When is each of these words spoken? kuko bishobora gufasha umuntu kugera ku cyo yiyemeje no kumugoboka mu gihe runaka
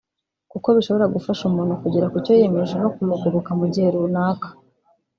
kuko 0.51 0.67
bishobora 0.77 1.11
gufasha 1.15 1.41
umuntu 1.49 1.79
kugera 1.83 2.11
ku 2.11 2.17
cyo 2.25 2.33
yiyemeje 2.39 2.75
no 2.83 2.89
kumugoboka 2.95 3.49
mu 3.59 3.65
gihe 3.73 3.87
runaka 3.95 4.47